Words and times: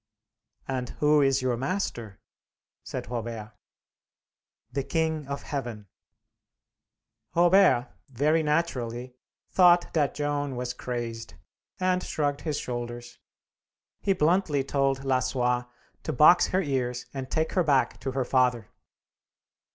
"And 0.67 0.89
who 0.99 1.21
is 1.21 1.43
your 1.43 1.55
Master?" 1.57 2.19
said 2.83 3.11
Robert. 3.11 3.53
"The 4.71 4.81
King 4.81 5.27
of 5.27 5.43
Heaven!" 5.43 5.89
Robert, 7.35 7.87
very 8.09 8.41
naturally, 8.41 9.13
thought 9.51 9.93
that 9.93 10.15
Joan 10.15 10.55
was 10.55 10.73
crazed, 10.73 11.35
and 11.79 12.01
shrugged 12.01 12.41
his 12.41 12.57
shoulders. 12.57 13.19
He 13.99 14.13
bluntly 14.13 14.63
told 14.63 15.03
Lassois 15.05 15.65
to 16.01 16.11
box 16.13 16.47
her 16.47 16.63
ears 16.63 17.05
and 17.13 17.29
take 17.29 17.51
her 17.51 17.63
back 17.63 17.99
to 17.99 18.13
her 18.13 18.25
father. 18.25 18.71